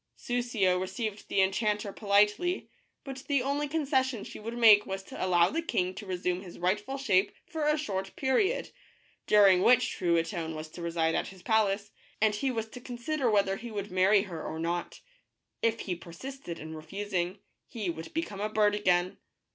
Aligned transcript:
Soussio 0.17 0.79
received 0.81 1.27
the 1.29 1.41
enchanter 1.41 1.93
politely, 1.93 2.71
but 3.03 3.17
the 3.27 3.43
only 3.43 3.67
concession 3.67 4.23
she 4.23 4.39
would 4.39 4.57
make 4.57 4.83
was 4.87 5.03
to 5.03 5.23
allow 5.23 5.51
the 5.51 5.61
king 5.61 5.93
to 5.93 6.07
resume 6.07 6.41
his 6.41 6.57
rightful 6.57 6.97
shape 6.97 7.31
for 7.45 7.67
a 7.67 7.77
short 7.77 8.15
period, 8.15 8.71
during 9.27 9.61
which 9.61 9.91
Truitonne 9.91 10.55
was 10.55 10.69
to 10.69 10.81
reside 10.81 11.13
at 11.13 11.27
his 11.27 11.43
palace, 11.43 11.91
and 12.19 12.33
he 12.33 12.49
was 12.49 12.67
to 12.69 12.81
consider 12.81 13.29
whether 13.29 13.57
he 13.57 13.69
would 13.69 13.91
marry 13.91 14.23
her 14.23 14.43
or 14.43 14.57
not. 14.57 15.01
If 15.61 15.81
he 15.81 15.93
persisted 15.95 16.57
in 16.57 16.73
refusing, 16.73 17.37
he 17.67 17.91
would 17.91 18.11
become 18.11 18.41
a 18.41 18.49
bird 18.49 18.73
again. 18.73 19.19